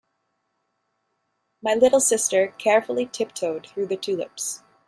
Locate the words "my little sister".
1.61-2.55